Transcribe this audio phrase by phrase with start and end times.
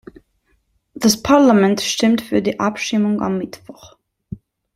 [0.95, 3.97] Das Parlament stimmt für die Abstimmung am Mittwoch.